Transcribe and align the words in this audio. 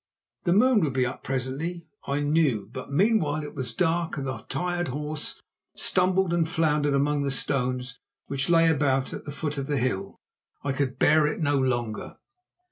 The 0.45 0.53
moon 0.53 0.79
would 0.79 0.93
be 0.93 1.05
up 1.05 1.23
presently, 1.23 1.85
I 2.07 2.21
knew, 2.21 2.67
but 2.73 2.91
meanwhile 2.91 3.43
it 3.43 3.53
was 3.53 3.71
dark 3.75 4.17
and 4.17 4.25
the 4.25 4.39
tired 4.49 4.87
horse 4.87 5.39
stumbled 5.75 6.33
and 6.33 6.49
floundered 6.49 6.95
among 6.95 7.21
the 7.21 7.29
stones 7.29 7.99
which 8.25 8.49
lay 8.49 8.67
about 8.67 9.13
at 9.13 9.25
the 9.25 9.31
foot 9.31 9.59
of 9.59 9.67
the 9.67 9.77
hill. 9.77 10.15
I 10.63 10.71
could 10.71 10.97
bear 10.97 11.27
it 11.27 11.39
no 11.39 11.55
longer. 11.55 12.15